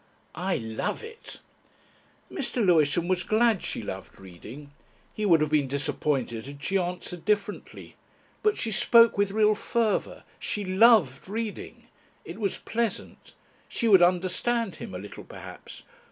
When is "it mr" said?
1.03-2.55